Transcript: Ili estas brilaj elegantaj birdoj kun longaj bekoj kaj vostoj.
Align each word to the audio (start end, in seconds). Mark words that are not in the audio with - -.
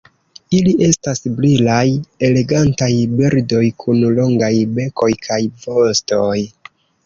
Ili 0.59 0.71
estas 0.85 1.21
brilaj 1.41 1.83
elegantaj 2.29 2.89
birdoj 3.21 3.61
kun 3.85 4.03
longaj 4.19 4.53
bekoj 4.81 5.13
kaj 5.29 5.41
vostoj. 5.69 6.37